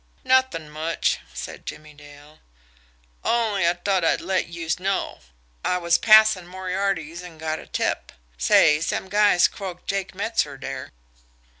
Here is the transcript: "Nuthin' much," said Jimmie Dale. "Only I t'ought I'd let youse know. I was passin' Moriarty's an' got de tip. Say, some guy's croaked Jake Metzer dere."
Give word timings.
"Nuthin' 0.23 0.71
much," 0.71 1.19
said 1.31 1.63
Jimmie 1.67 1.93
Dale. 1.93 2.39
"Only 3.23 3.67
I 3.69 3.73
t'ought 3.73 4.03
I'd 4.03 4.19
let 4.19 4.47
youse 4.47 4.79
know. 4.79 5.19
I 5.63 5.77
was 5.77 5.99
passin' 5.99 6.47
Moriarty's 6.47 7.21
an' 7.21 7.37
got 7.37 7.57
de 7.57 7.67
tip. 7.67 8.11
Say, 8.35 8.81
some 8.81 9.09
guy's 9.09 9.47
croaked 9.47 9.85
Jake 9.85 10.15
Metzer 10.15 10.57
dere." 10.57 10.91